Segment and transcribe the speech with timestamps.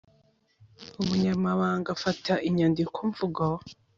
[1.01, 3.43] umunyamabanga afata inyandiko mvugo